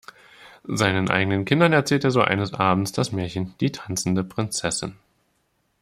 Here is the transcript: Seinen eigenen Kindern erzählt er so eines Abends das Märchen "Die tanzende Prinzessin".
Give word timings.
Seinen 0.63 1.09
eigenen 1.11 1.45
Kindern 1.45 1.73
erzählt 1.73 2.05
er 2.05 2.09
so 2.09 2.21
eines 2.23 2.55
Abends 2.55 2.91
das 2.91 3.11
Märchen 3.11 3.53
"Die 3.59 3.71
tanzende 3.71 4.23
Prinzessin". 4.23 4.95